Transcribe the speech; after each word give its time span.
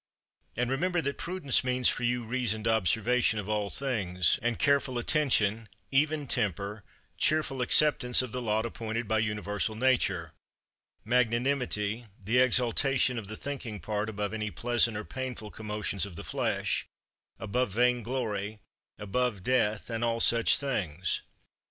And 0.55 0.71
remember 0.71 0.99
that 1.03 1.19
prudence 1.19 1.63
means 1.63 1.87
for 1.87 2.01
you 2.03 2.25
reasoned 2.25 2.67
observation 2.67 3.37
of 3.37 3.47
all 3.47 3.69
things, 3.69 4.39
and 4.41 4.57
careful 4.57 4.97
attention; 4.97 5.69
even 5.91 6.25
temper, 6.25 6.83
cheerful 7.19 7.61
acceptance 7.61 8.23
of 8.23 8.31
the 8.31 8.41
lot 8.41 8.65
appointed 8.65 9.07
by 9.07 9.19
universal 9.19 9.75
Nature; 9.75 10.31
magnanimity, 11.05 12.07
the 12.19 12.39
exaltation 12.39 13.19
of 13.19 13.27
the 13.27 13.35
thinking 13.37 13.79
part 13.79 14.09
above 14.09 14.33
any 14.33 14.49
pleasant 14.49 14.97
or 14.97 15.05
painful 15.05 15.51
commotions 15.51 16.07
of 16.07 16.15
the 16.15 16.23
flesh, 16.23 16.87
above 17.37 17.69
vain 17.69 18.01
glory, 18.01 18.57
above 18.97 19.43
death 19.43 19.87
and 19.91 20.03
all 20.03 20.19
such 20.19 20.57
things. 20.57 21.21